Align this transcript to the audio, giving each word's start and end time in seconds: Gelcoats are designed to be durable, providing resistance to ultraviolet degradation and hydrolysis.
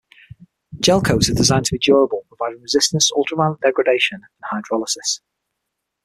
Gelcoats 0.79 1.29
are 1.29 1.35
designed 1.35 1.65
to 1.65 1.73
be 1.73 1.77
durable, 1.77 2.25
providing 2.27 2.63
resistance 2.63 3.09
to 3.09 3.15
ultraviolet 3.17 3.59
degradation 3.61 4.19
and 4.23 4.63
hydrolysis. 4.65 5.19